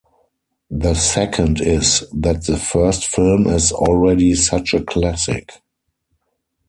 [0.71, 5.53] The second is that the first film is already such a classic.